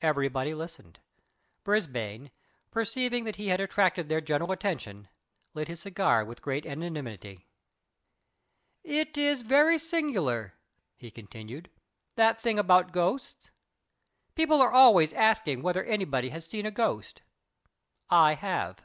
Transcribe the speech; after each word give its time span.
Everybody 0.00 0.54
listened. 0.54 1.00
Brisbane, 1.64 2.30
perceiving 2.70 3.24
that 3.24 3.36
he 3.36 3.48
had 3.48 3.60
attracted 3.60 4.08
their 4.08 4.22
general 4.22 4.52
attention, 4.52 5.06
lit 5.52 5.68
his 5.68 5.80
cigar 5.80 6.24
with 6.24 6.40
great 6.40 6.64
equanimity. 6.64 7.46
"It 8.82 9.18
is 9.18 9.42
very 9.42 9.76
singular," 9.76 10.54
he 10.96 11.10
continued, 11.10 11.68
"that 12.14 12.40
thing 12.40 12.58
about 12.58 12.90
ghosts. 12.92 13.50
People 14.34 14.62
are 14.62 14.72
always 14.72 15.12
asking 15.12 15.60
whether 15.60 15.84
anybody 15.84 16.30
has 16.30 16.46
seen 16.46 16.64
a 16.64 16.70
ghost. 16.70 17.20
I 18.08 18.36
have." 18.36 18.80